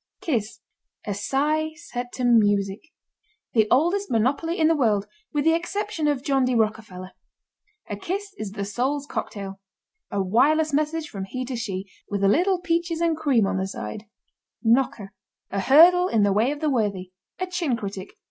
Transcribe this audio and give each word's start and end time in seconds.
KISS. 0.21 0.61
A 1.05 1.13
sigh 1.13 1.73
set 1.75 2.11
to 2.13 2.23
music. 2.25 2.79
The 3.53 3.67
oldest 3.69 4.09
monopoly 4.09 4.57
in 4.57 4.67
the 4.67 4.75
world 4.75 5.05
with 5.31 5.45
the 5.45 5.53
exception 5.53 6.07
of 6.07 6.23
John 6.23 6.43
D. 6.43 6.55
Rockerfeller. 6.55 7.11
A 7.87 7.97
kiss 7.97 8.33
is 8.39 8.53
the 8.53 8.65
soul's 8.65 9.05
cocktail. 9.05 9.59
A 10.09 10.19
wireless 10.19 10.73
message 10.73 11.07
from 11.07 11.25
he 11.25 11.45
to 11.45 11.55
she, 11.55 11.85
with 12.09 12.23
a 12.23 12.27
little 12.27 12.59
peaches 12.59 12.99
and 12.99 13.15
cream 13.15 13.45
on 13.45 13.57
the 13.57 13.67
side. 13.67 14.05
KNOCKER. 14.63 15.13
A 15.51 15.59
hurdle 15.59 16.07
in 16.07 16.23
the 16.23 16.33
way 16.33 16.49
of 16.49 16.61
the 16.61 16.69
worthy. 16.71 17.11
A 17.37 17.45
chin 17.45 17.77
critic. 17.77 18.13